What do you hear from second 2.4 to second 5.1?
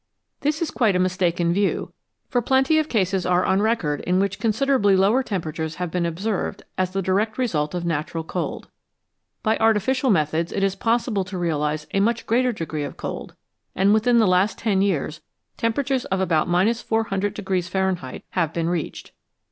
plenty of cases are on record in which considerably